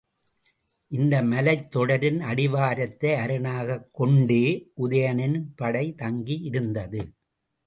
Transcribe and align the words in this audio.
இந்த 0.91 1.21
மலைத் 1.21 1.71
தொடரின் 1.71 2.17
அடிவாரத்தை 2.21 3.11
அரணாகக் 3.13 3.93
கொண்டே 3.93 4.43
உதயணனின் 4.79 5.47
படை 5.55 5.85
தங்கியிருந்தது. 5.97 7.03